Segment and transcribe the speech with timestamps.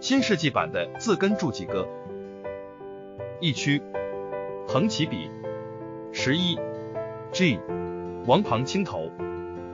[0.00, 1.86] 新世纪版的字根注记歌。
[3.38, 3.82] 一区，
[4.66, 5.30] 横起笔。
[6.10, 6.58] 十一
[7.32, 7.60] ，G，
[8.26, 9.10] 王旁青头。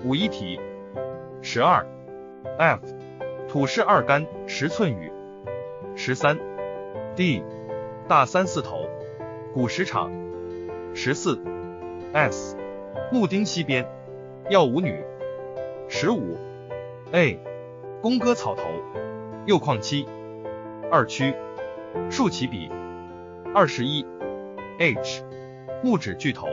[0.04, 0.58] 五一体。
[1.42, 1.86] 十二
[2.58, 2.80] ，F，
[3.48, 5.12] 土是二干十寸雨。
[5.94, 6.36] 十三
[7.14, 7.44] ，D，
[8.08, 8.88] 大三四头，
[9.54, 10.10] 古石场。
[10.92, 11.38] 十四
[12.12, 12.56] ，S，
[13.12, 13.88] 木丁西边，
[14.50, 15.04] 要舞女。
[15.88, 16.36] 十五
[17.12, 17.38] ，A，
[18.02, 18.64] 宫歌草头，
[19.46, 20.04] 右况七。
[20.88, 21.34] 二区，
[22.10, 22.70] 竖起笔。
[23.52, 24.06] 二十一
[24.78, 25.24] ，H，
[25.82, 26.46] 木指巨头，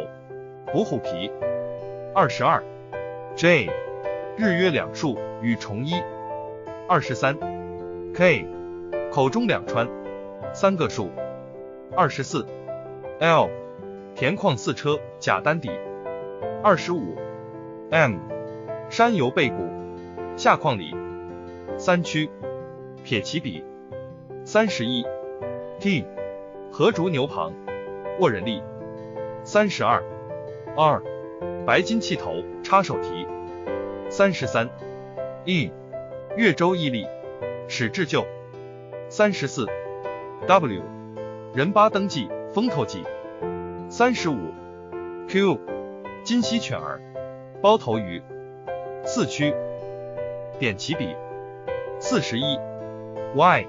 [0.71, 1.31] 补虎皮。
[2.15, 2.63] 二十二
[3.35, 3.69] ，J，
[4.35, 6.01] 日约两束与重一。
[6.87, 7.37] 二十三
[8.15, 8.47] ，K，
[9.11, 9.87] 口中两川，
[10.51, 11.11] 三个数。
[11.95, 12.47] 二十四
[13.19, 13.49] ，L，
[14.15, 15.69] 田矿四车甲单底。
[16.63, 17.15] 二十五
[17.91, 18.15] ，M，
[18.89, 19.69] 山游背骨，
[20.37, 20.95] 下矿里。
[21.77, 22.29] 三区，
[23.03, 23.63] 撇起笔。
[24.45, 25.05] 三十一
[25.79, 26.05] ，T，
[26.69, 27.53] 河竹牛旁，
[28.19, 28.61] 握人力。
[29.45, 30.03] 三十二
[30.75, 31.01] ，R，
[31.65, 33.25] 白金气头插手提。
[34.09, 34.69] 三十三
[35.45, 35.71] ，E，
[36.35, 37.07] 越州毅力，
[37.69, 38.25] 始至旧。
[39.07, 39.65] 三十四
[40.45, 40.81] ，W，
[41.53, 43.01] 人八登记风头记。
[43.89, 44.51] 三十五
[45.29, 45.57] ，Q，
[46.25, 46.99] 金溪犬儿，
[47.61, 48.21] 包头鱼。
[49.05, 49.53] 四区，
[50.59, 51.15] 点起笔。
[51.99, 52.59] 四十一
[53.35, 53.65] ，Y。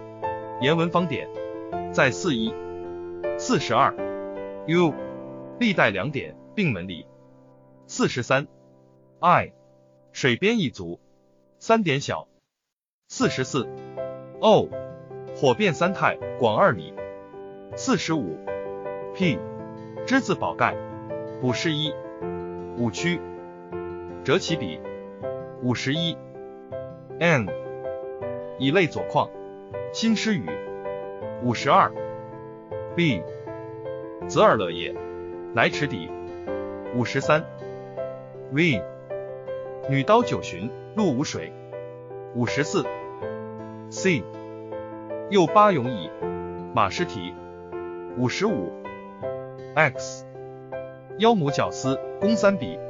[0.61, 1.29] 言文方点，
[1.93, 2.55] 在四一。
[3.37, 3.93] 四十二。
[4.67, 4.95] U
[5.59, 7.07] 历代两点并门里。
[7.87, 8.47] 四十三。
[9.19, 9.53] I
[10.13, 11.01] 水边一族。
[11.59, 12.29] 三点小。
[13.09, 13.69] 四十四。
[14.41, 14.69] O
[15.37, 16.95] 火变三态广二里。
[17.77, 18.39] 四十五。
[19.15, 19.39] P
[20.07, 20.77] 之字宝盖。
[21.43, 21.93] 五十一。
[22.79, 23.21] 五区。
[24.23, 24.81] 折起笔。
[25.63, 26.17] 五十一。
[27.19, 27.49] N
[28.61, 29.29] 以类左框。
[29.95, 30.45] 新诗语。
[31.45, 31.89] 五十二
[32.97, 33.23] ，B，
[34.27, 34.93] 泽尔乐也，
[35.55, 36.11] 来迟底。
[36.97, 37.45] 五十三
[38.51, 38.83] ，V，
[39.89, 41.53] 女刀九旬陆无水。
[42.35, 42.85] 五十四
[43.89, 44.25] ，C，
[45.31, 46.11] 右八勇矣，
[46.75, 47.33] 马失蹄
[48.19, 48.73] 五十五
[49.77, 50.27] ，X，
[51.19, 51.97] 妖母绞丝。
[52.21, 52.81] 弓三笔。